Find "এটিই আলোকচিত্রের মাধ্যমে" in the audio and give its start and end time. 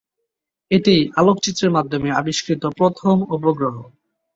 0.71-2.09